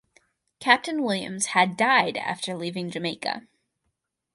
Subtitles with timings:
[0.59, 3.43] Captain Williams had died after leaving Jamaica.